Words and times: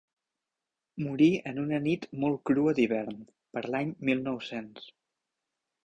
Morí 1.07 1.27
en 1.51 1.59
una 1.65 1.81
nit 1.85 2.09
molt 2.25 2.41
crua 2.51 2.75
d’hivern, 2.83 3.23
per 3.57 3.67
l’any 3.71 3.97
mil 4.11 4.29
nou-cents. 4.31 4.93